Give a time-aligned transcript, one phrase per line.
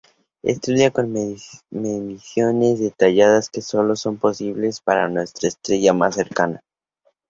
[0.41, 6.61] Estudia con mediciones detalladas que sólo son posibles para nuestra estrella más cercana.